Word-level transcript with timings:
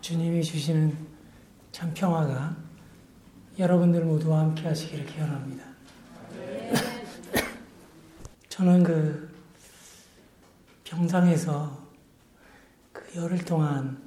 주님이 0.00 0.42
주시는 0.42 0.96
참 1.72 1.92
평화가 1.94 2.56
여러분들 3.58 4.04
모두와 4.04 4.40
함께 4.40 4.68
하시기를 4.68 5.06
기원합니다. 5.06 5.64
저는 8.48 8.82
그 8.82 9.34
병상에서 10.84 11.86
그 12.92 13.16
열흘 13.16 13.44
동안 13.44 14.00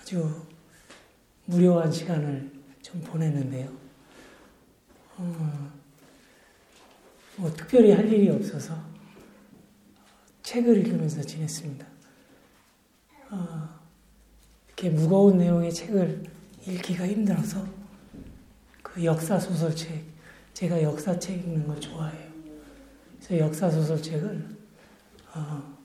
아주 0.00 0.46
무료한 1.46 1.92
시간을 1.92 2.50
좀 2.80 3.00
보냈는데요. 3.02 3.70
어, 5.16 5.70
뭐 7.36 7.52
특별히 7.52 7.92
할 7.92 8.10
일이 8.10 8.30
없어서 8.30 8.82
책을 10.42 10.78
읽으면서 10.78 11.22
지냈습니다. 11.22 11.86
어, 13.30 13.83
이렇게 14.76 14.90
무거운 14.90 15.38
내용의 15.38 15.72
책을 15.72 16.24
읽기가 16.66 17.06
힘들어서 17.06 17.64
그 18.82 19.04
역사 19.04 19.38
소설책, 19.38 20.04
제가 20.52 20.82
역사책 20.82 21.38
읽는 21.38 21.66
걸 21.66 21.80
좋아해요. 21.80 22.32
그래서 23.18 23.38
역사 23.38 23.70
소설책을 23.70 24.56
어, 25.34 25.76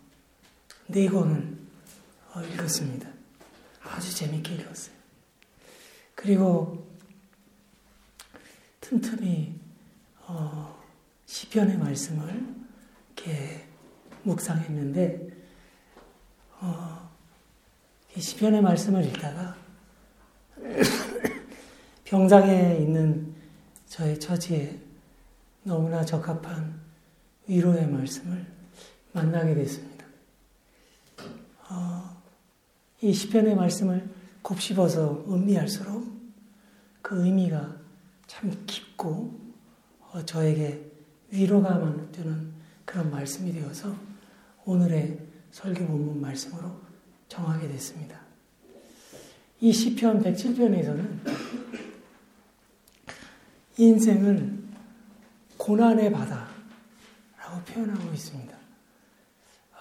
네 0.87 1.07
권을 1.07 1.57
어, 2.33 2.41
읽었습니다. 2.41 3.09
아주 3.83 4.15
재밌게 4.15 4.55
읽었어요. 4.55 4.95
그리고 6.15 6.87
틈틈이 8.81 9.55
어, 10.27 10.79
시편의 11.25 11.77
말씀을 11.77 12.43
이렇게 13.15 13.65
묵상했는데 14.23 15.27
어, 16.61 17.08
시편의 18.19 18.61
말씀을 18.61 19.05
읽다가 19.05 19.55
병상에 22.03 22.77
있는 22.77 23.33
저의 23.87 24.19
처지에 24.19 24.79
너무나 25.63 26.03
적합한 26.03 26.79
위로의 27.47 27.87
말씀을 27.87 28.45
만나게 29.13 29.53
됐습니다. 29.55 30.05
어, 31.69 32.21
이 33.01 33.13
시편의 33.13 33.55
말씀을 33.55 34.09
곱씹어서 34.41 35.25
음미할수록 35.27 36.07
그 37.01 37.25
의미가 37.25 37.75
참 38.27 38.51
깊고 38.65 39.39
어, 40.11 40.25
저에게 40.25 40.91
위로가 41.29 42.11
되는 42.11 42.53
그런 42.85 43.11
말씀이 43.11 43.51
되어서 43.53 43.95
오늘의 44.65 45.19
설교 45.51 45.85
본문 45.85 46.21
말씀으로 46.21 46.88
정하게 47.29 47.69
됐습니다. 47.69 48.19
이 49.61 49.71
시편 49.71 50.21
107편에서는 50.23 51.07
인생을 53.77 54.57
고난의 55.57 56.11
바다라고 56.11 56.49
표현하고 57.67 58.13
있습니다. 58.13 58.57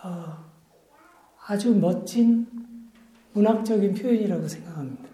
어, 0.04 0.44
아주 1.46 1.74
멋진 1.74 2.46
문학적인 3.32 3.94
표현이라고 3.94 4.46
생각합니다. 4.46 5.08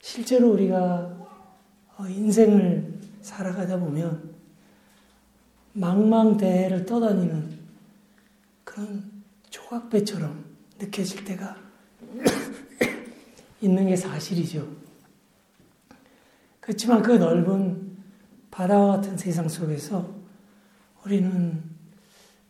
실제로 0.00 0.52
우리가 0.52 1.28
어, 1.98 2.06
인생을 2.08 3.00
살아가다 3.22 3.78
보면 3.78 4.34
망망대해를 5.74 6.86
떠다니는 6.86 7.58
그런 8.64 9.10
조각배처럼 9.50 10.45
느껴질 10.78 11.24
때가 11.24 11.56
있는 13.60 13.86
게 13.86 13.96
사실이죠. 13.96 14.66
그렇지만 16.60 17.02
그 17.02 17.12
넓은 17.12 17.96
바다와 18.50 18.96
같은 18.96 19.16
세상 19.16 19.48
속에서 19.48 20.14
우리는 21.04 21.62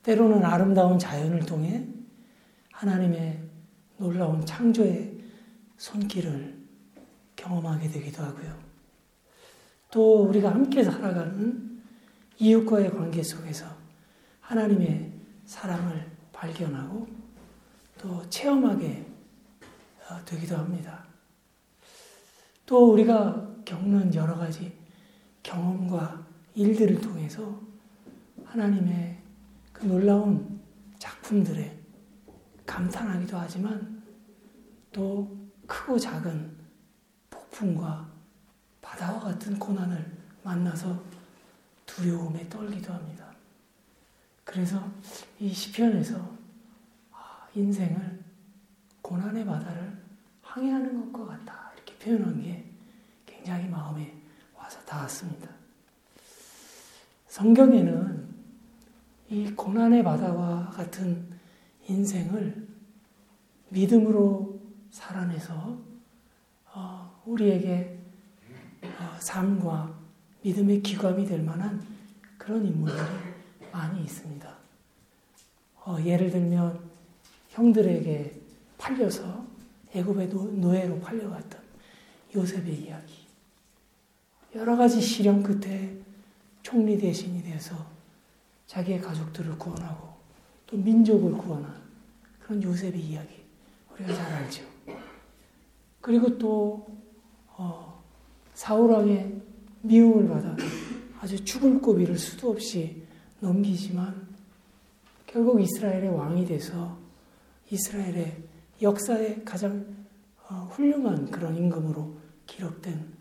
때로는 0.03 0.45
아름다운 0.45 0.99
자연을 0.99 1.41
통해 1.41 1.87
하나님의 2.73 3.43
놀라운 3.99 4.45
창조의 4.47 5.19
손길을 5.77 6.57
경험하게 7.35 7.89
되기도 7.91 8.23
하고요. 8.23 8.57
또 9.91 10.25
우리가 10.25 10.51
함께 10.51 10.83
살아가는 10.83 11.83
이웃과의 12.39 12.91
관계 12.91 13.23
속에서 13.23 13.67
하나님의 14.41 15.13
사랑을 15.45 16.07
발견하고 16.33 17.07
또 17.99 18.29
체험하게 18.29 19.07
어, 20.09 20.25
되기도 20.25 20.57
합니다. 20.57 21.05
또 22.65 22.93
우리가 22.93 23.55
겪는 23.65 24.15
여러 24.15 24.37
가지 24.37 24.77
경험과 25.43 26.25
일들을 26.55 27.01
통해서 27.01 27.61
하나님의 28.45 29.19
그 29.73 29.87
놀라운 29.87 30.61
작품들에 30.99 31.79
감탄하기도 32.65 33.37
하지만 33.37 34.03
또 34.93 35.37
크고 35.67 35.99
작은 35.99 36.57
폭풍과 37.31 38.09
바다와 38.81 39.21
같은 39.21 39.59
고난을 39.59 40.17
만나서 40.43 41.03
두려움에 41.85 42.49
떨기도 42.49 42.93
합니다. 42.93 43.31
그래서 44.45 44.83
이 45.39 45.53
시편에서 45.53 46.17
아, 46.19 46.36
인생을 47.57 48.23
고난의 49.01 49.47
바다를 49.47 49.97
항해하는 50.43 51.11
것과 51.13 51.37
같다 51.37 51.73
이렇게 51.75 51.95
표현한 51.97 52.43
게 52.43 52.65
굉장히 53.25 53.67
마음에 53.69 54.15
와서 54.55 54.79
닿았습니다. 54.85 55.49
성경에는 57.29 58.27
이 59.31 59.51
고난의 59.53 60.05
바다와 60.05 60.71
같은 60.71 61.29
인생을 61.89 62.67
믿음으로 63.71 64.61
살아내서 64.91 65.79
어, 66.73 67.23
우리에게 67.25 67.99
어, 68.83 69.17
삶과 69.21 69.99
믿음의 70.43 70.83
기감이 70.83 71.25
될 71.25 71.43
만한 71.43 71.83
그런 72.39 72.65
인물들이 72.65 73.07
많이 73.73 74.03
있습니다. 74.03 74.57
어, 75.85 75.97
예를 76.05 76.31
들면 76.31 76.86
형들에게 77.57 78.39
팔려서 78.77 79.47
애굽의 79.95 80.29
노예로 80.29 81.01
팔려갔던 81.01 81.61
요셉의 82.35 82.83
이야기. 82.83 83.27
여러 84.55 84.77
가지 84.77 85.01
시련 85.01 85.43
끝에 85.43 85.97
총리 86.63 86.99
대신이 86.99 87.43
돼서 87.43 87.75
자기의 88.67 89.01
가족들을 89.01 89.57
구원하고 89.59 90.09
또 90.67 90.77
민족을 90.77 91.33
구원한 91.33 91.75
그런 92.41 92.63
요셉의 92.63 93.01
이야기 93.01 93.43
우리가 93.95 94.13
잘 94.13 94.33
알죠. 94.35 94.63
그리고 96.03 96.37
또 96.37 96.87
어, 97.49 98.03
사울왕의 98.53 99.41
미움을 99.81 100.29
받아 100.29 100.55
아주 101.21 101.43
죽을 101.43 101.81
고비를 101.81 102.19
수도 102.19 102.51
없이 102.51 103.03
넘기지만 103.41 104.29
결국 105.27 105.61
이스라엘의 105.61 106.11
왕이 106.11 106.45
돼서 106.47 106.96
이스라엘의 107.71 108.43
역사의 108.83 109.45
가장 109.45 110.07
어, 110.49 110.69
훌륭한 110.73 111.31
그런 111.31 111.57
임금으로 111.57 112.19
기록된 112.47 113.15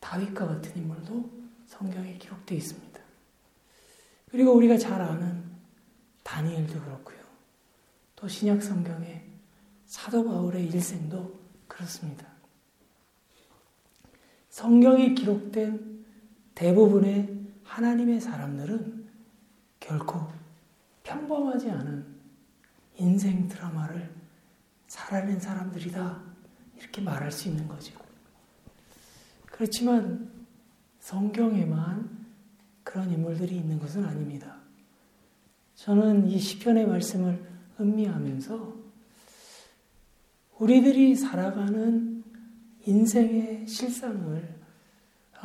다윗과 0.00 0.46
같은 0.46 0.76
인물도 0.76 1.30
성경에 1.66 2.16
기록되어 2.18 2.56
있습니다. 2.56 3.00
그리고 4.30 4.52
우리가 4.52 4.78
잘 4.78 5.00
아는 5.00 5.44
다니엘도 6.22 6.80
그렇고요. 6.80 7.18
또 8.16 8.28
신약 8.28 8.62
성경의 8.62 9.22
사도 9.86 10.24
바울의 10.24 10.66
일생도 10.66 11.38
그렇습니다. 11.68 12.26
성경에 14.48 15.14
기록된 15.14 16.04
대부분의 16.54 17.42
하나님의 17.64 18.20
사람들은 18.20 19.08
결코 19.80 20.28
평범하지 21.02 21.70
않은 21.70 22.11
인생 22.96 23.48
드라마를 23.48 24.12
살아낸 24.86 25.40
사람들이다. 25.40 26.22
이렇게 26.78 27.00
말할 27.00 27.32
수 27.32 27.48
있는 27.48 27.66
거죠. 27.66 27.98
그렇지만 29.46 30.30
성경에만 31.00 32.26
그런 32.84 33.10
인물들이 33.10 33.56
있는 33.56 33.78
것은 33.78 34.04
아닙니다. 34.04 34.56
저는 35.74 36.28
이 36.28 36.38
시편의 36.38 36.86
말씀을 36.86 37.42
음미하면서 37.80 38.76
우리들이 40.58 41.16
살아가는 41.16 42.22
인생의 42.84 43.66
실상을 43.66 44.60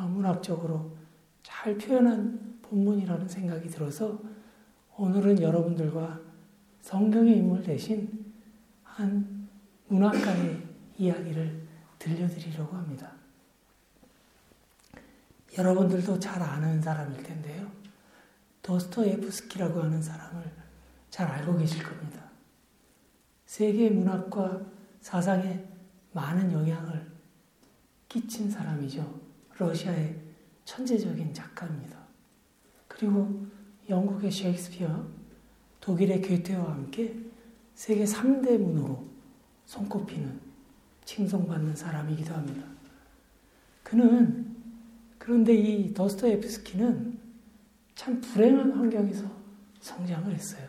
문학적으로 0.09 0.95
잘 1.41 1.77
표현한 1.77 2.59
본문이라는 2.63 3.27
생각이 3.27 3.69
들어서 3.69 4.19
오늘은 4.97 5.41
여러분들과 5.41 6.26
성경의 6.87 7.39
인물 7.39 7.61
대신 7.61 8.33
한 8.81 9.49
문학가의 9.89 10.63
이야기를 10.97 11.67
들려드리려고 11.99 12.77
합니다. 12.77 13.11
여러분들도 15.57 16.17
잘 16.17 16.41
아는 16.41 16.81
사람일 16.81 17.21
텐데요. 17.23 17.69
도스토예프스키라고 18.61 19.81
하는 19.81 20.01
사람을 20.01 20.49
잘 21.09 21.27
알고 21.27 21.57
계실 21.57 21.83
겁니다. 21.83 22.23
세계 23.45 23.89
문학과 23.89 24.61
사상에 25.01 25.65
많은 26.13 26.53
영향을 26.53 27.05
끼친 28.07 28.49
사람이죠. 28.49 29.19
러시아의 29.57 30.21
천재적인 30.63 31.33
작가입니다. 31.33 31.97
그리고 32.87 33.45
영국의 33.89 34.31
셰익스피어, 34.31 35.26
독일의 35.87 36.21
괴테와 36.21 36.69
함께 36.69 37.15
세계 37.73 38.03
3대 38.03 38.57
문으로 38.57 39.07
손꼽히는 39.67 40.37
칭송받는 41.05 41.77
사람이기도 41.77 42.33
합니다. 42.33 42.67
그는 43.83 44.53
그런데 45.17 45.55
이 45.55 45.93
더스토예프스키는 45.93 47.17
참 47.95 48.19
불행한 48.19 48.73
환경에서 48.73 49.31
성장을 49.79 50.29
했어요. 50.33 50.67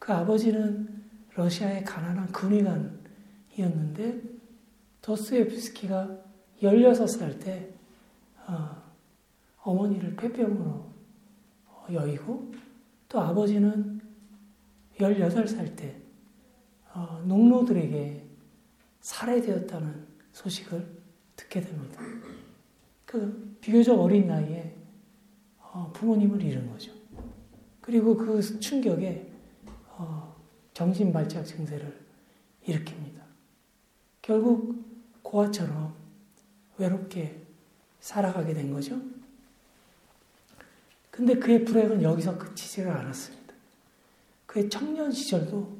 그 0.00 0.12
아버지는 0.12 1.04
러시아의 1.36 1.84
가난한 1.84 2.32
군의관이었는데 2.32 4.22
더스토예프스키가 5.02 6.18
16살 6.60 7.44
때 7.44 7.72
어, 8.48 8.82
어머니를 9.62 10.16
폐병으로 10.16 10.84
여의고 11.92 12.63
또 13.14 13.20
아버지는 13.20 14.00
18살 14.98 15.76
때 15.76 15.94
어, 16.92 17.22
농노들에게 17.24 18.26
살해되었다는 19.02 20.04
소식을 20.32 20.84
듣게 21.36 21.60
됩니다. 21.60 22.02
그 23.04 23.56
비교적 23.60 24.00
어린 24.00 24.26
나이에 24.26 24.74
어, 25.60 25.92
부모님을 25.94 26.42
잃은 26.42 26.68
거죠. 26.68 26.90
그리고 27.80 28.16
그 28.16 28.42
충격에 28.58 29.30
어, 29.90 30.34
정신발작 30.72 31.46
증세를 31.46 31.96
일으킵니다. 32.66 33.20
결국 34.22 34.74
고아처럼 35.22 35.94
외롭게 36.78 37.46
살아가게 38.00 38.54
된 38.54 38.72
거죠. 38.72 39.00
근데 41.14 41.36
그의 41.36 41.64
불행은 41.64 42.02
여기서 42.02 42.36
그치지를 42.36 42.90
않았습니다. 42.90 43.54
그의 44.46 44.68
청년 44.68 45.12
시절도 45.12 45.78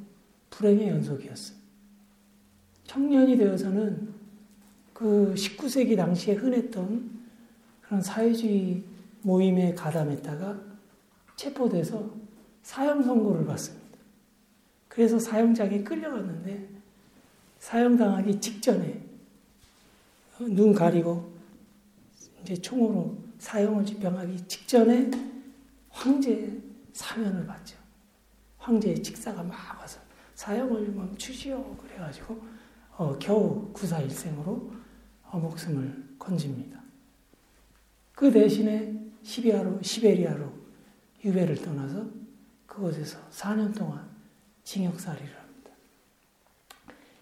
불행의 0.50 0.90
연속이었어요. 0.90 1.58
청년이 2.84 3.36
되어서는 3.36 4.14
그 4.92 5.34
19세기 5.36 5.96
당시에 5.96 6.34
흔했던 6.34 7.10
그런 7.82 8.00
사회주의 8.00 8.84
모임에 9.22 9.74
가담했다가 9.74 10.60
체포돼서 11.34 12.14
사형 12.62 13.02
선고를 13.02 13.44
받습니다. 13.44 13.98
그래서 14.86 15.18
사형장에 15.18 15.82
끌려갔는데 15.82 16.68
사형당하기 17.58 18.40
직전에 18.40 19.02
눈 20.38 20.72
가리고 20.72 21.32
이제 22.44 22.54
총으로 22.54 23.23
사형을 23.44 23.84
집행하기 23.84 24.48
직전에 24.48 25.10
황제의 25.90 26.62
사면을 26.94 27.46
받죠. 27.46 27.76
황제의 28.56 29.02
직사가 29.02 29.42
막 29.42 29.78
와서 29.78 30.00
사형을 30.34 30.90
멈추시오 30.92 31.76
그래가지고 31.76 32.42
어, 32.96 33.18
겨우 33.18 33.70
구사일생으로 33.74 34.72
어, 35.24 35.38
목숨을 35.38 36.16
건집니다. 36.18 36.80
그 38.14 38.32
대신에 38.32 38.98
시비아로 39.22 39.82
시베리아로 39.82 40.50
유배를 41.22 41.56
떠나서 41.56 42.08
그곳에서 42.66 43.18
4년 43.28 43.76
동안 43.76 44.08
징역살이를 44.62 45.38
합니다. 45.38 45.70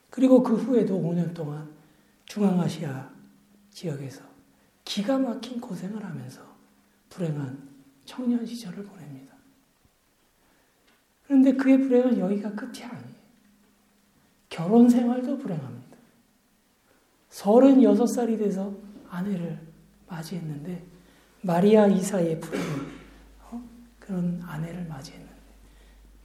그리고 0.09 0.41
그 0.45 0.55
후에도 0.55 1.01
5년 1.01 1.35
동안 1.35 1.69
중앙아시아 2.27 3.11
지역에서 3.71 4.32
기가 4.85 5.19
막힌 5.19 5.61
고생을 5.61 6.05
하면서 6.05 6.43
불행한 7.09 7.69
청년 8.05 8.45
시절을 8.45 8.85
보냅니다. 8.85 9.35
그런데 11.25 11.55
그의 11.55 11.79
불행은 11.79 12.19
여기가 12.19 12.53
끝이 12.53 12.83
아니에요. 12.85 13.23
결혼 14.49 14.89
생활도 14.89 15.39
불행합니다. 15.39 15.97
36살이 17.31 18.39
돼서 18.39 18.75
아내를 19.09 19.59
맞이했는데 20.07 20.85
마리아 21.41 21.87
이사의 21.87 22.39
불행 22.41 22.63
어? 23.51 23.63
그런 23.99 24.43
아내를 24.43 24.85
맞이했는데 24.87 25.33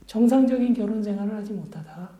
정상적인 0.06 0.74
결혼 0.74 1.01
생활을 1.01 1.36
하지 1.36 1.54
못하다가 1.54 2.18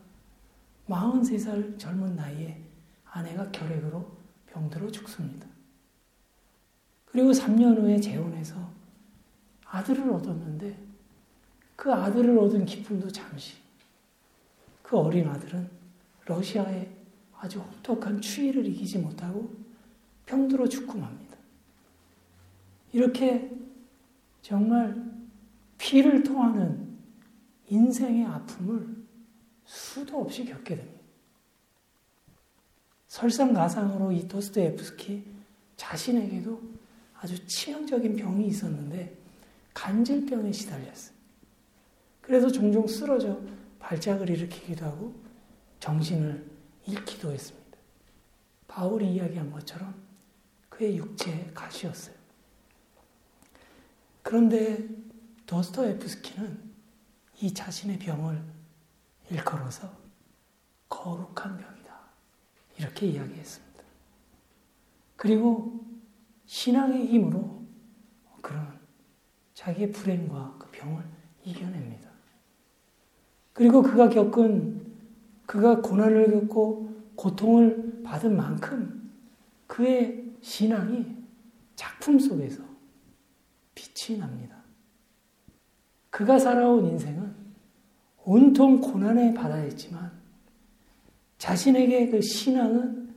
43살 0.88 1.78
젊은 1.78 2.16
나이에 2.16 2.62
아내가 3.06 3.52
결핵으로 3.52 4.10
병들어 4.48 4.90
죽습니다. 4.90 5.46
그리고 7.18 7.32
3년 7.32 7.82
후에 7.82 8.00
재혼해서 8.00 8.56
아들을 9.66 10.08
얻었는데 10.08 10.78
그 11.76 11.92
아들을 11.92 12.38
얻은 12.38 12.64
기쁨도 12.64 13.12
잠시 13.12 13.56
그 14.84 14.96
어린 15.00 15.28
아들은 15.28 15.68
러시아의 16.26 16.88
아주 17.40 17.60
혹독한 17.60 18.22
추위를 18.22 18.68
이기지 18.68 19.00
못하고 19.00 19.52
병들어 20.28 20.70
죽고 20.70 20.96
맙니다. 21.00 21.38
이렇게 22.94 23.52
정말 24.44 25.04
피를 25.80 26.22
통하는 26.22 27.00
인생의 27.68 28.28
아픔을 28.28 28.96
수도 29.66 30.22
없이 30.22 30.46
겪게 30.46 30.76
됩니다. 30.76 31.02
설상가상으로 33.08 34.12
이 34.12 34.28
도스토예프스키 34.28 35.26
자신에게도 35.78 36.77
아주 37.20 37.46
치명적인 37.48 38.16
병이 38.16 38.48
있었는데 38.48 39.18
간질병에 39.74 40.52
시달렸어요. 40.52 41.16
그래서 42.22 42.52
종종 42.52 42.88
쓰러져 42.88 43.40
발작을 43.80 44.30
일으키기도 44.30 44.86
하고 44.86 45.16
정신을 45.80 46.46
잃기도 46.86 47.32
했습니다. 47.32 47.78
바울이 48.68 49.14
이야기한 49.14 49.52
것처럼 49.52 49.96
그의 50.70 50.98
육체의 50.98 51.54
가시였어요. 51.54 52.16
그런데 54.22 54.88
도스토예프스키는 55.46 56.68
이 57.42 57.54
자신의 57.54 58.00
병을 58.00 58.44
일컬어서 59.30 59.92
거룩한 60.90 61.58
병이다. 61.58 62.00
이렇게 62.78 63.08
이야기했습니다. 63.08 63.84
그리고 65.16 65.87
신앙의 66.48 67.08
힘으로 67.08 67.62
그런 68.42 68.80
자기의 69.54 69.92
불행과 69.92 70.56
그 70.58 70.72
병을 70.72 71.04
이겨냅니다. 71.44 72.10
그리고 73.54 73.82
그가 73.82 74.10
겪은, 74.10 74.96
그가 75.46 75.82
고난을 75.82 76.32
겪고 76.32 77.14
고통을 77.16 78.02
받은 78.04 78.36
만큼 78.36 79.12
그의 79.66 80.32
신앙이 80.42 81.06
작품 81.76 82.20
속에서 82.20 82.64
빛이 83.76 84.20
납니다. 84.20 84.58
그가 86.10 86.40
살아온 86.40 86.86
인생은 86.86 87.36
온통 88.24 88.80
고난의 88.80 89.34
바다였지만 89.34 90.12
자신에게 91.38 92.10
그 92.10 92.22
신앙은 92.22 93.14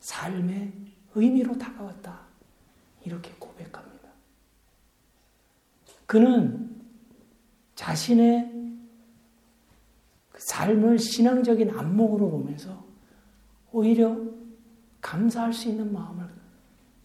삶의 0.00 0.72
의미로 1.14 1.56
다가왔다. 1.56 2.21
이렇게 3.04 3.32
고백합니다. 3.38 4.08
그는 6.06 6.82
자신의 7.74 8.52
그 10.30 10.40
삶을 10.40 10.98
신앙적인 10.98 11.70
안목으로 11.70 12.30
보면서 12.30 12.84
오히려 13.72 14.16
감사할 15.00 15.52
수 15.52 15.68
있는 15.68 15.92
마음을 15.92 16.28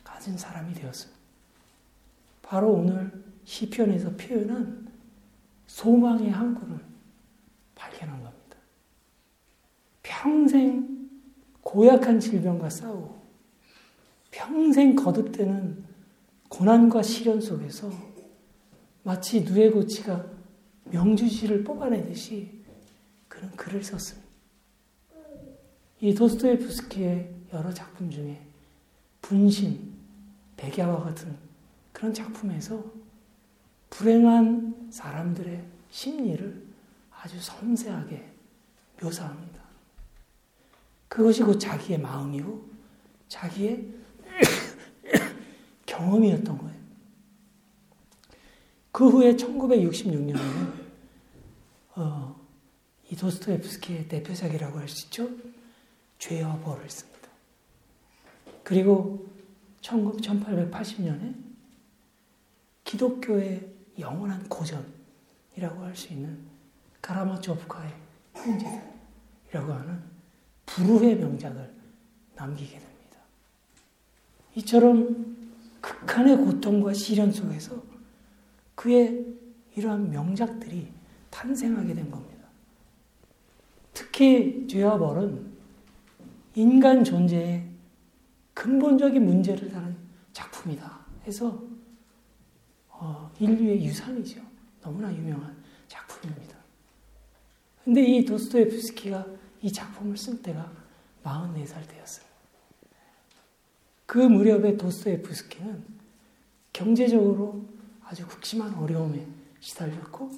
가진 0.03 0.37
사람이 0.37 0.73
되었습니다. 0.73 1.17
바로 2.41 2.73
오늘 2.73 3.11
시편에서 3.45 4.15
표현한 4.17 4.87
소망의 5.67 6.29
항구를 6.29 6.79
발견한 7.75 8.23
겁니다. 8.23 8.57
평생 10.03 11.09
고약한 11.61 12.19
질병과 12.19 12.69
싸우고 12.69 13.17
평생 14.31 14.95
거듭되는 14.95 15.86
고난과 16.49 17.03
시련 17.03 17.41
속에서 17.41 17.91
마치 19.03 19.41
누에고치가 19.41 20.25
명주실을 20.85 21.63
뽑아내듯이 21.63 22.63
그는 23.27 23.51
글을 23.51 23.83
썼습니다. 23.83 24.27
이 25.99 26.13
도스토옙스키의 26.13 27.33
여러 27.53 27.73
작품 27.73 28.09
중에 28.09 28.41
분신, 29.21 29.93
백야와 30.55 31.03
같은 31.03 31.35
그런 31.91 32.13
작품에서 32.13 32.83
불행한 33.89 34.89
사람들의 34.91 35.65
심리를 35.89 36.67
아주 37.11 37.39
섬세하게 37.39 38.33
묘사합니다. 39.01 39.61
그것이 41.07 41.43
곧 41.43 41.57
자기의 41.57 41.99
마음이고 41.99 42.69
자기의 43.27 43.87
경험이었던 45.97 46.57
거예요. 46.57 46.77
그 48.91 49.09
후에 49.09 49.35
1966년에는 49.35 50.73
어, 51.95 52.39
이 53.09 53.15
도스토옙스키의 53.15 54.07
대표작이라고 54.07 54.79
할 54.79 54.87
수 54.87 55.05
있죠. 55.05 55.29
죄와 56.19 56.57
벌을 56.59 56.89
씁니다. 56.89 57.29
그리고 58.63 59.27
1880년에 59.81 61.35
기독교의 62.83 63.67
영원한 63.99 64.47
고전이라고 64.49 65.83
할 65.83 65.95
수 65.95 66.13
있는 66.13 66.37
가라마초프카의 67.01 67.93
형제들이라고 68.35 69.73
하는 69.73 70.01
불후의 70.65 71.17
명작을 71.17 71.73
남기게 72.35 72.71
됩니다. 72.79 73.19
이처럼 74.55 75.36
극한의 75.81 76.37
고통과 76.37 76.93
시련 76.93 77.31
속에서 77.31 77.81
그의 78.75 79.25
이러한 79.75 80.09
명작들이 80.09 80.91
탄생하게 81.29 81.93
된 81.93 82.11
겁니다. 82.11 82.47
특히 83.93 84.67
죄와 84.67 84.97
벌은 84.97 85.51
인간 86.55 87.03
존재의 87.03 87.67
근본적인 88.53 89.23
문제를 89.23 89.69
다룬 89.69 89.95
작품이다 90.33 91.05
해서 91.25 91.63
어, 92.89 93.31
인류의 93.39 93.85
유산이죠. 93.85 94.41
너무나 94.81 95.13
유명한 95.13 95.55
작품입니다. 95.87 96.57
근데 97.83 98.03
이 98.03 98.25
도스토옙스키가 98.25 99.25
이 99.61 99.71
작품을 99.71 100.17
쓸 100.17 100.41
때가 100.41 100.71
44살 101.23 101.87
되었어요. 101.87 102.26
그 104.07 104.17
무렵에 104.17 104.77
도스토옙스키는 104.77 105.83
경제적으로 106.71 107.65
아주 108.03 108.25
극심한 108.25 108.73
어려움에 108.73 109.27
시달렸고 109.59 110.31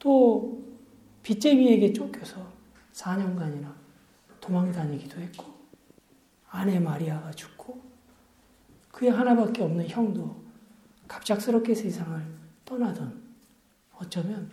또 0.00 0.62
빚쟁이에게 1.22 1.92
쫓겨서 1.92 2.52
4년간이나 2.92 3.72
도망 4.40 4.72
다니기도 4.72 5.20
했고 5.20 5.44
아내 6.48 6.80
마리아가 6.80 7.30
죽고 7.30 7.80
그의 8.90 9.12
하나밖에 9.12 9.62
없는 9.62 9.88
형도 9.88 10.42
갑작스럽게 11.06 11.74
세상을 11.74 12.20
떠나던 12.64 13.22
어쩌면 13.94 14.50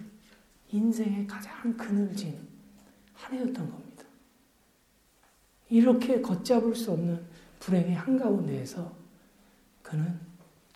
인생의 0.71 1.25
가장 1.25 1.75
그늘진 1.75 2.47
한 3.13 3.33
해였던 3.33 3.71
겁니다. 3.71 4.03
이렇게 5.69 6.21
걷잡을 6.21 6.75
수 6.75 6.91
없는 6.91 7.26
불행의 7.59 7.95
한가운데에서 7.95 8.95
그는 9.81 10.19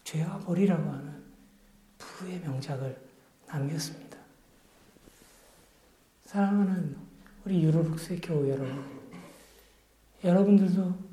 죄와 0.03 0.39
벌이라고 0.39 0.89
하는 0.89 1.23
부의 1.97 2.39
명작을 2.39 2.97
남겼습니다. 3.47 4.17
사랑하는 6.25 6.95
우리 7.45 7.63
유로룩스의 7.63 8.21
교우 8.21 8.47
여러분, 8.47 8.85
여러분들도 10.23 11.11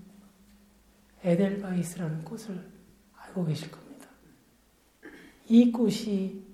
에델바이스라는 1.23 2.25
꽃을 2.25 2.71
알고 3.17 3.45
계실 3.47 3.71
겁니다. 3.71 4.09
이 5.49 5.73
꽃이 5.73 6.45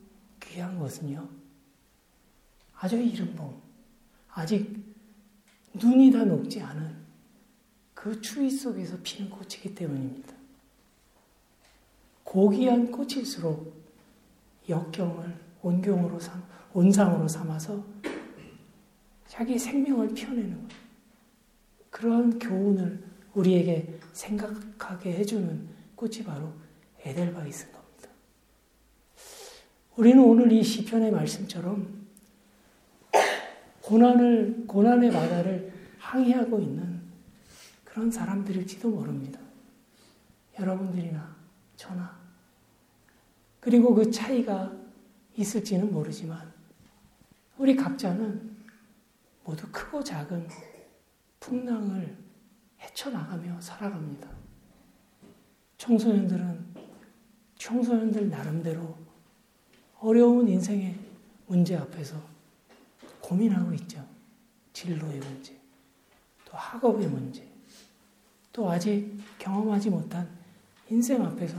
귀한 0.40 0.78
것은요, 0.78 1.28
아주 2.76 2.96
이른 2.96 3.34
봄, 3.34 3.60
아직 4.28 4.82
눈이 5.74 6.10
다 6.10 6.24
녹지 6.24 6.60
않은 6.60 7.03
그 8.04 8.20
추위 8.20 8.50
속에서 8.50 8.98
피는 9.02 9.30
꽃이기 9.30 9.74
때문입니다. 9.74 10.34
고귀한 12.22 12.90
꽃일수록 12.90 13.72
역경을 14.68 15.34
온경으로 15.62 16.20
삼, 16.20 16.44
온상으로 16.74 17.26
삼아서 17.26 17.82
자기 19.26 19.58
생명을 19.58 20.12
피워내는 20.12 20.50
거예요. 20.50 20.68
그런 21.88 22.38
교훈을 22.38 23.02
우리에게 23.32 23.98
생각하게 24.12 25.14
해주는 25.14 25.66
꽃이 25.96 26.24
바로 26.24 26.52
에델바이스인 27.00 27.72
겁니다. 27.72 28.10
우리는 29.96 30.22
오늘 30.22 30.52
이 30.52 30.62
시편의 30.62 31.10
말씀처럼 31.10 32.06
고난을 33.80 34.64
고난의 34.66 35.10
바다를 35.10 35.72
항해하고 35.98 36.60
있는 36.60 37.03
그런 37.94 38.10
사람들일지도 38.10 38.90
모릅니다. 38.90 39.38
여러분들이나 40.58 41.36
저나 41.76 42.18
그리고 43.60 43.94
그 43.94 44.10
차이가 44.10 44.72
있을지는 45.36 45.92
모르지만 45.92 46.52
우리 47.56 47.76
각자는 47.76 48.56
모두 49.44 49.68
크고 49.70 50.02
작은 50.02 50.48
풍랑을 51.38 52.18
헤쳐나가며 52.80 53.60
살아갑니다. 53.60 54.28
청소년들은 55.78 56.74
청소년들 57.56 58.28
나름대로 58.28 58.98
어려운 60.00 60.48
인생의 60.48 60.98
문제 61.46 61.76
앞에서 61.76 62.20
고민하고 63.20 63.72
있죠. 63.74 64.04
진로의 64.72 65.20
문제, 65.20 65.56
또 66.44 66.56
학업의 66.56 67.06
문제, 67.06 67.53
또 68.54 68.70
아직 68.70 69.18
경험하지 69.40 69.90
못한 69.90 70.30
인생 70.88 71.22
앞에서 71.24 71.58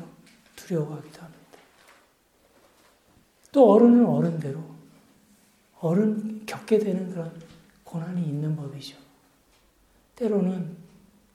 두려워하기도 0.55 1.21
합니다. 1.21 1.45
또 3.51 3.73
어른은 3.73 4.05
어른대로 4.05 4.63
어른 5.81 6.45
겪게 6.45 6.79
되는 6.79 7.09
그런 7.09 7.37
고난이 7.83 8.25
있는 8.25 8.55
법이죠. 8.55 8.97
때로는 10.15 10.77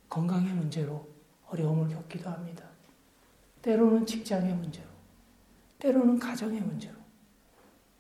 건강의 0.09 0.55
문제로 0.55 1.07
어려움을 1.49 1.91
겪기도 1.91 2.31
합니다. 2.31 2.65
때로는 3.61 4.07
직장의 4.07 4.55
문제로, 4.55 4.89
때로는 5.79 6.19
가정의 6.19 6.63
문제로. 6.63 6.97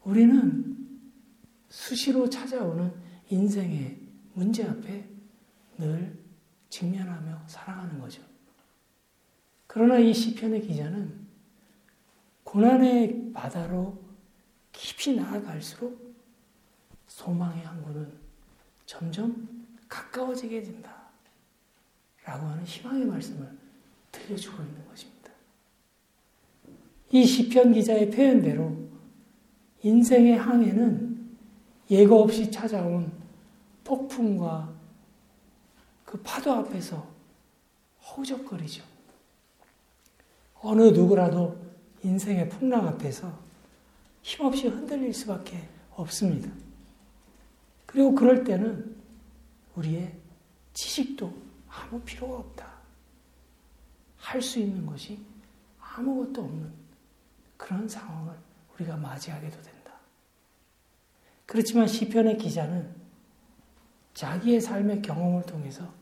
우리는 0.04 0.98
수시로 1.68 2.30
찾아오는 2.30 2.90
인생의 3.28 3.98
문제 4.32 4.64
앞에 4.64 5.06
늘 5.76 6.29
직면하며 6.70 7.42
살아가는 7.46 8.00
거죠. 8.00 8.22
그러나 9.66 9.98
이 9.98 10.14
시편의 10.14 10.62
기자는 10.62 11.28
고난의 12.44 13.32
바다로 13.32 13.98
깊이 14.72 15.14
나아갈수록 15.14 16.16
소망의 17.06 17.64
항구는 17.64 18.12
점점 18.86 19.66
가까워지게 19.88 20.62
된다. 20.62 21.00
라고 22.24 22.46
하는 22.46 22.64
희망의 22.64 23.06
말씀을 23.06 23.58
들려주고 24.12 24.62
있는 24.62 24.88
것입니다. 24.88 25.30
이 27.10 27.24
시편 27.24 27.72
기자의 27.72 28.10
표현대로 28.10 28.76
인생의 29.82 30.36
항해는 30.36 31.36
예고 31.90 32.22
없이 32.22 32.50
찾아온 32.50 33.10
폭풍과 33.84 34.79
그 36.10 36.20
파도 36.22 36.52
앞에서 36.52 37.06
허우적거리죠. 38.02 38.82
어느 40.60 40.82
누구라도 40.82 41.56
인생의 42.02 42.48
풍랑 42.48 42.88
앞에서 42.88 43.32
힘없이 44.20 44.66
흔들릴 44.66 45.14
수밖에 45.14 45.68
없습니다. 45.92 46.50
그리고 47.86 48.12
그럴 48.12 48.42
때는 48.42 48.96
우리의 49.76 50.12
지식도 50.74 51.32
아무 51.68 52.00
필요가 52.00 52.38
없다. 52.38 52.68
할 54.16 54.42
수 54.42 54.58
있는 54.58 54.84
것이 54.84 55.24
아무것도 55.80 56.42
없는 56.42 56.72
그런 57.56 57.88
상황을 57.88 58.34
우리가 58.74 58.96
맞이하게도 58.96 59.62
된다. 59.62 59.92
그렇지만 61.46 61.86
시편의 61.86 62.36
기자는 62.36 62.96
자기의 64.14 64.60
삶의 64.60 65.02
경험을 65.02 65.44
통해서 65.44 65.99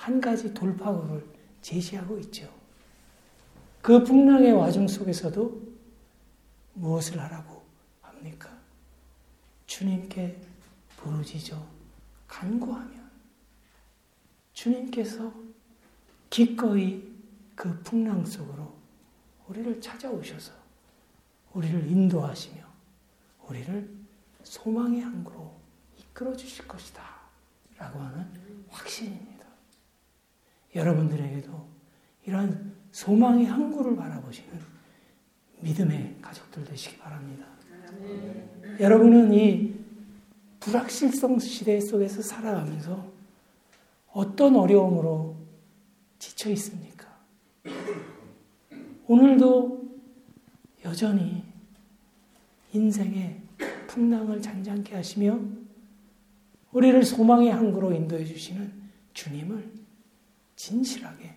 한 0.00 0.18
가지 0.18 0.54
돌파구를 0.54 1.22
제시하고 1.60 2.18
있죠. 2.20 2.50
그 3.82 4.02
풍랑의 4.02 4.52
와중 4.52 4.88
속에서도 4.88 5.60
무엇을 6.72 7.20
하라고 7.20 7.62
합니까? 8.00 8.50
주님께 9.66 10.40
부르짖어 10.96 11.62
간구하면 12.26 13.10
주님께서 14.54 15.34
기꺼이 16.30 17.06
그 17.54 17.82
풍랑 17.82 18.24
속으로 18.24 18.74
우리를 19.48 19.82
찾아오셔서 19.82 20.50
우리를 21.52 21.86
인도하시며 21.86 22.64
우리를 23.48 23.98
소망의 24.44 25.02
항구로 25.02 25.60
이끌어 25.98 26.34
주실 26.34 26.66
것이다. 26.66 27.02
라고 27.76 27.98
하는 27.98 28.26
확신입니다. 28.70 29.29
여러분들에게도 30.74 31.68
이러한 32.26 32.74
소망의 32.92 33.46
항구를 33.46 33.96
바라보시는 33.96 34.50
믿음의 35.60 36.16
가족들 36.22 36.64
되시기 36.64 36.98
바랍니다. 36.98 37.46
네. 38.00 38.76
여러분은 38.80 39.32
이 39.32 39.74
불확실성 40.60 41.38
시대 41.38 41.80
속에서 41.80 42.22
살아가면서 42.22 43.10
어떤 44.12 44.56
어려움으로 44.56 45.36
지쳐 46.18 46.50
있습니까? 46.50 47.06
오늘도 49.06 49.90
여전히 50.84 51.42
인생의 52.72 53.40
풍랑을 53.86 54.40
잔잔케 54.40 54.94
하시며 54.94 55.38
우리를 56.72 57.02
소망의 57.04 57.50
항구로 57.50 57.92
인도해 57.92 58.24
주시는 58.24 58.72
주님을 59.12 59.79
진실하게 60.60 61.34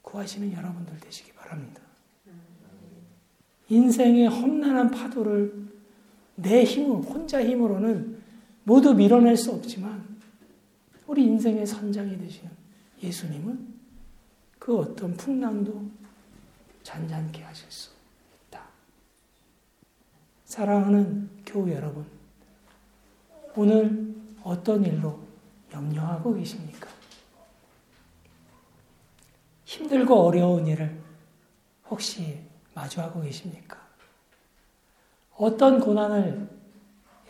구하시는 0.00 0.50
여러분들 0.50 0.98
되시기 0.98 1.32
바랍니다. 1.32 1.82
인생의 3.68 4.28
험난한 4.28 4.90
파도를 4.90 5.68
내 6.36 6.64
힘으로, 6.64 7.02
혼자 7.02 7.44
힘으로는 7.44 8.22
모두 8.64 8.94
밀어낼 8.94 9.36
수 9.36 9.52
없지만 9.52 10.16
우리 11.06 11.24
인생의 11.24 11.66
선장이 11.66 12.16
되시는 12.16 12.50
예수님은 13.02 13.74
그 14.58 14.78
어떤 14.78 15.14
풍랑도 15.14 15.90
잔잔케 16.82 17.42
하실 17.42 17.70
수 17.70 17.90
있다. 18.46 18.62
사랑하는 20.46 21.28
교우 21.44 21.68
여러분, 21.70 22.06
오늘 23.54 24.14
어떤 24.42 24.82
일로 24.82 25.20
염려하고 25.74 26.34
계십니까? 26.34 26.97
힘들고 29.68 30.14
어려운 30.14 30.66
일을 30.66 30.98
혹시 31.90 32.40
마주하고 32.72 33.20
계십니까? 33.20 33.78
어떤 35.36 35.78
고난을 35.78 36.48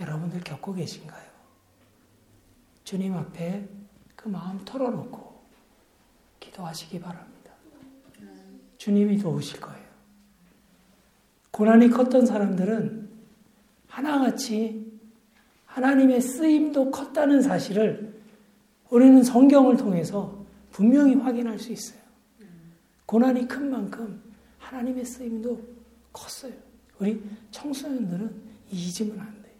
여러분들 0.01 0.43
겪고 0.43 0.73
계신가요? 0.75 1.29
주님 2.85 3.17
앞에 3.17 3.69
그 4.15 4.29
마음 4.29 4.65
털어놓고 4.65 5.43
기도하시기 6.39 7.01
바랍니다. 7.01 7.51
주님이 8.77 9.19
도우실 9.19 9.61
거예요. 9.61 9.89
고난이 11.51 11.91
컸던 11.91 12.25
사람들은 12.25 13.11
하나같이 13.89 15.01
하나님의 15.67 16.21
쓰임도 16.21 16.93
컸다는 16.93 17.43
사실을 17.43 18.23
우리는 18.91 19.25
성경을 19.25 19.77
통해서 19.77 20.39
분명히 20.71 21.17
확인할 21.17 21.59
수 21.59 21.73
있어요. 21.73 22.08
고난이 23.09 23.49
큰 23.49 23.71
만큼 23.71 24.21
하나님의 24.59 25.03
쓰임도 25.03 25.59
컸어요. 26.13 26.53
우리 26.99 27.23
청소년들은 27.51 28.43
잊으면 28.71 29.19
안 29.19 29.43
돼. 29.43 29.51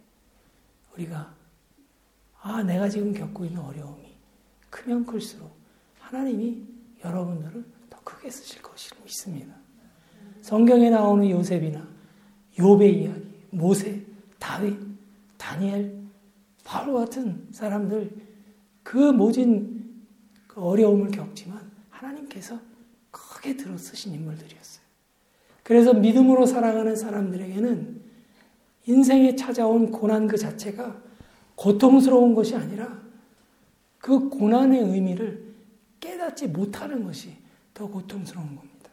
우리가 0.93 1.33
아 2.41 2.61
내가 2.61 2.87
지금 2.87 3.11
겪고 3.11 3.45
있는 3.45 3.59
어려움이 3.59 4.13
크면 4.69 5.03
클수록 5.03 5.51
하나님이 5.97 6.63
여러분들을 7.03 7.65
더 7.89 7.99
크게 8.03 8.29
쓰실 8.29 8.61
것을 8.61 8.95
믿습니다. 9.03 9.55
성경에 10.41 10.91
나오는 10.91 11.27
요셉이나 11.27 11.87
요배 12.59 12.87
이야기, 12.87 13.33
모세, 13.49 14.05
다윗, 14.37 14.77
다니엘, 15.37 15.99
바울 16.63 16.93
같은 16.93 17.47
사람들 17.51 18.15
그 18.83 19.11
모진 19.11 20.05
그 20.45 20.61
어려움을 20.61 21.09
겪지만 21.09 21.71
하나님께서 21.89 22.68
크게 23.39 23.55
들어 23.55 23.77
쓰신 23.77 24.13
인물들이었어요. 24.13 24.83
그래서 25.63 25.93
믿음으로 25.93 26.45
살아가는 26.45 26.95
사람들에게는 26.95 28.01
인생에 28.85 29.35
찾아온 29.35 29.91
고난 29.91 30.27
그 30.27 30.37
자체가 30.37 31.01
고통스러운 31.55 32.35
것이 32.35 32.55
아니라 32.55 33.01
그 33.99 34.29
고난의 34.29 34.81
의미를 34.81 35.53
깨닫지 35.99 36.47
못하는 36.47 37.03
것이 37.03 37.37
더 37.73 37.87
고통스러운 37.87 38.55
겁니다. 38.55 38.89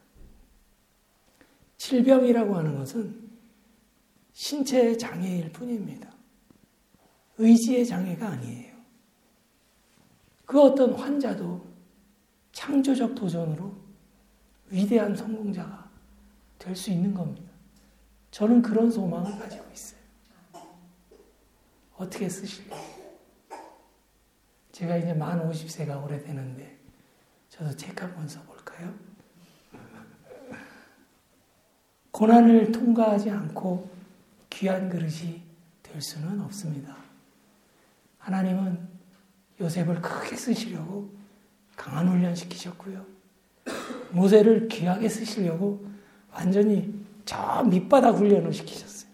질병이라고 1.78 2.56
하는 2.56 2.76
것은 2.76 3.26
신체의 4.32 4.98
장애일 4.98 5.50
뿐입니다. 5.52 6.12
의지의 7.38 7.86
장애가 7.86 8.28
아니에요. 8.28 8.76
그 10.44 10.60
어떤 10.60 10.92
환자도 10.92 11.66
창조적 12.52 13.14
도전으로 13.14 13.85
위대한 14.70 15.14
성공자가 15.14 15.86
될 16.58 16.74
수 16.74 16.90
있는 16.90 17.14
겁니다. 17.14 17.50
저는 18.30 18.60
그런 18.60 18.90
소망을 18.90 19.38
가지고 19.38 19.64
있어요. 19.72 20.00
어떻게 21.96 22.28
쓰실래요? 22.28 22.96
제가 24.72 24.96
이제 24.96 25.14
만 25.14 25.48
50세가 25.48 26.04
오래되는데 26.04 26.76
저도 27.48 27.74
책 27.76 28.02
한번 28.02 28.28
써볼까요? 28.28 28.94
고난을 32.10 32.72
통과하지 32.72 33.30
않고 33.30 33.90
귀한 34.50 34.88
그릇이 34.88 35.42
될 35.82 36.02
수는 36.02 36.40
없습니다. 36.42 36.96
하나님은 38.18 38.88
요셉을 39.60 40.02
크게 40.02 40.36
쓰시려고 40.36 41.10
강한 41.76 42.08
훈련 42.08 42.34
시키셨고요. 42.34 43.15
모세를 44.12 44.68
귀하게 44.68 45.08
쓰시려고 45.08 45.84
완전히 46.32 46.94
저 47.24 47.62
밑바닥 47.64 48.16
훈련을 48.16 48.52
시키셨어요. 48.52 49.10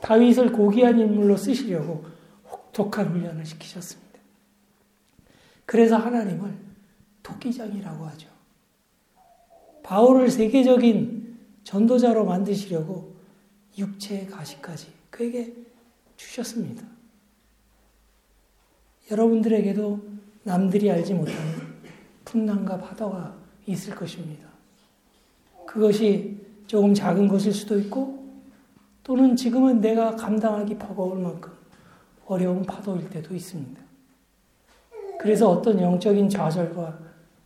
다윗을 0.00 0.52
고귀한 0.52 0.98
인물로 0.98 1.36
쓰시려고 1.36 2.04
혹독한 2.50 3.08
훈련을 3.08 3.44
시키셨습니다. 3.44 4.10
그래서 5.66 5.96
하나님을 5.96 6.56
토끼장이라고 7.22 8.06
하죠. 8.06 8.28
바울을 9.82 10.30
세계적인 10.30 11.38
전도자로 11.64 12.24
만드시려고 12.24 13.14
육체의 13.76 14.26
가시까지 14.26 14.92
그에게 15.10 15.54
주셨습니다. 16.16 16.82
여러분들에게도 19.10 20.00
남들이 20.44 20.90
알지 20.90 21.14
못하는 21.14 21.80
풍랑과 22.24 22.78
파도가 22.78 23.39
있을 23.70 23.94
것입니다. 23.94 24.48
그것이 25.66 26.38
조금 26.66 26.94
작은 26.94 27.28
것일 27.28 27.52
수도 27.52 27.78
있고 27.78 28.20
또는 29.02 29.36
지금은 29.36 29.80
내가 29.80 30.14
감당하기 30.16 30.78
버거울 30.78 31.20
만큼 31.20 31.52
어려운 32.26 32.62
파도일 32.62 33.08
때도 33.10 33.34
있습니다. 33.34 33.80
그래서 35.18 35.50
어떤 35.50 35.80
영적인 35.80 36.28
좌절과 36.28 36.98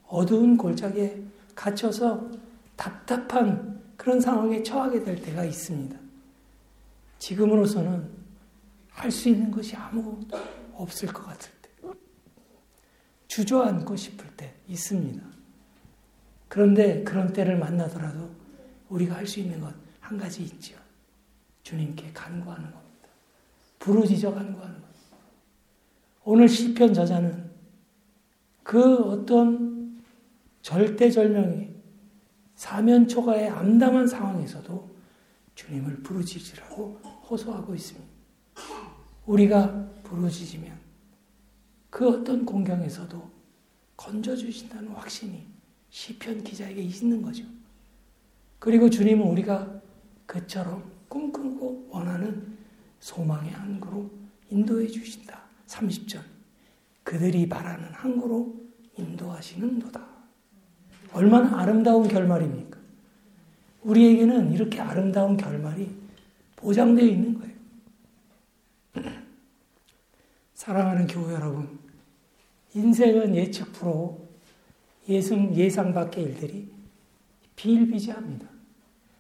어두운 0.07 0.57
골짜기에 0.57 1.23
갇혀서 1.55 2.31
답답한 2.77 3.81
그런 3.97 4.21
상황에 4.21 4.63
처하게 4.63 5.05
될 5.05 5.21
때가 5.21 5.45
있습니다. 5.45 5.97
지금으로서는 7.19 8.25
할 8.91 9.11
수 9.11 9.29
있는 9.29 9.51
것이 9.51 9.75
아무것도 9.75 10.39
없을 10.75 11.09
것 11.09 11.25
같을 11.25 11.51
때, 11.61 11.71
주저앉고 13.27 13.97
싶을 13.97 14.27
때 14.37 14.55
있습니다. 14.69 15.34
그런데 16.55 17.03
그런 17.03 17.33
때를 17.33 17.59
만나더라도 17.59 18.31
우리가 18.89 19.17
할 19.17 19.27
수 19.27 19.41
있는 19.41 19.61
것 19.61 19.85
한 20.05 20.19
가지 20.19 20.43
있죠. 20.43 20.77
주님께 21.63 22.13
간구하는 22.13 22.71
겁니다. 22.71 23.09
부르짖어 23.79 24.35
간구하는 24.35 24.75
겁니다. 24.75 24.89
오늘 26.25 26.47
시편 26.47 26.93
저자는 26.93 27.51
그 28.63 28.97
어떤 28.97 30.03
절대절명의 30.61 31.75
사면초가의 32.55 33.49
암담한 33.49 34.07
상황에서도 34.07 34.95
주님을 35.55 36.03
부르짖으라고 36.03 37.01
호소하고 37.31 37.75
있습니다. 37.75 38.07
우리가 39.25 39.89
부르짖으면 40.03 40.79
그 41.89 42.07
어떤 42.11 42.45
공경에서도 42.45 43.31
건져주신다는 43.97 44.91
확신이 44.91 45.54
시편 45.95 46.43
기자에게 46.43 46.83
있는 46.83 47.23
거죠. 47.23 47.45
그리고 48.59 48.91
주님은 48.91 49.29
우리가 49.29 49.81
그처럼 50.27 50.91
꿈꾸고 51.09 51.87
원하는 51.89 52.59
소망의 52.99 53.53
항구로 53.53 54.11
인도해 54.51 54.89
주신다. 54.89 55.43
30절. 55.69 56.21
그들이 57.05 57.49
바라는 57.49 57.93
항구로 57.93 58.57
인도하시는도다. 58.97 60.05
얼마나 61.13 61.61
아름다운 61.61 62.09
결말입니까? 62.09 62.77
우리에게는 63.85 64.51
이렇게 64.51 64.81
아름다운 64.81 65.37
결말이 65.37 65.89
보장되어 66.57 67.07
있는 67.07 67.39
거예요. 67.39 67.55
사랑하는 70.55 71.07
교회 71.07 71.35
여러분, 71.35 71.79
인생은 72.75 73.37
예측 73.37 73.73
프로 73.73 74.24
예상, 75.09 75.55
예상 75.55 75.93
밖의 75.93 76.25
일들이 76.25 76.71
비일비재합니다. 77.57 78.49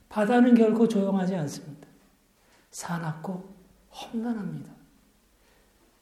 바다는 0.08 0.54
결코 0.54 0.88
조용하지 0.88 1.34
않습니다. 1.34 1.88
사납고 2.70 3.44
험난합니다. 3.90 4.72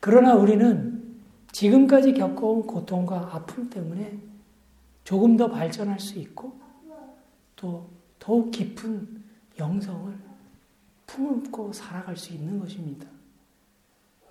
그러나 0.00 0.34
우리는 0.34 1.20
지금까지 1.52 2.14
겪어온 2.14 2.66
고통과 2.66 3.34
아픔 3.34 3.68
때문에 3.68 4.18
조금 5.04 5.36
더 5.36 5.48
발전할 5.48 6.00
수 6.00 6.18
있고 6.18 6.58
또 7.56 7.88
더욱 8.18 8.50
깊은 8.50 9.22
영성을 9.58 10.12
품고 11.06 11.72
살아갈 11.72 12.16
수 12.16 12.32
있는 12.32 12.58
것입니다. 12.58 13.06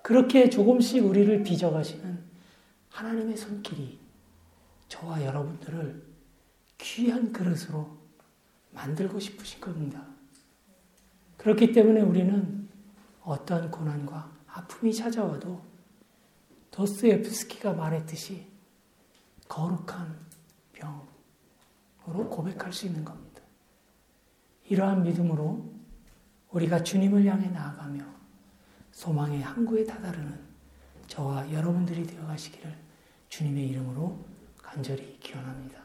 그렇게 0.01 0.49
조금씩 0.49 1.05
우리를 1.05 1.43
빚어가시는 1.43 2.19
하나님의 2.89 3.37
손길이 3.37 4.00
저와 4.91 5.23
여러분들을 5.23 6.05
귀한 6.77 7.31
그릇으로 7.31 7.97
만들고 8.71 9.21
싶으신 9.21 9.61
겁니다. 9.61 10.05
그렇기 11.37 11.71
때문에 11.71 12.01
우리는 12.01 12.69
어떠한 13.23 13.71
고난과 13.71 14.29
아픔이 14.47 14.93
찾아와도 14.93 15.61
도스예프스키가 16.71 17.71
말했듯이 17.71 18.45
거룩한 19.47 20.19
병으로 20.73 22.29
고백할 22.29 22.73
수 22.73 22.85
있는 22.85 23.05
겁니다. 23.05 23.41
이러한 24.65 25.03
믿음으로 25.03 25.73
우리가 26.49 26.83
주님을 26.83 27.25
향해 27.27 27.49
나아가며 27.49 28.03
소망의 28.91 29.41
항구에 29.41 29.85
다다르는 29.85 30.37
저와 31.07 31.49
여러분들이 31.53 32.05
되어 32.05 32.27
가시기를 32.27 32.77
주님의 33.29 33.69
이름으로 33.69 34.30
간절히 34.71 35.17
기원합니다. 35.19 35.80